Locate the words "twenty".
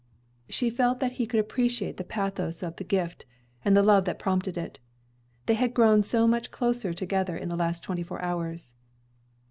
7.83-8.01